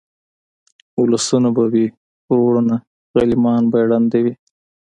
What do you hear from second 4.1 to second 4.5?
وي